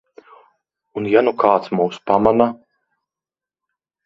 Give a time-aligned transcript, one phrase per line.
[1.01, 2.49] Un ja nu kāds mūs pamana?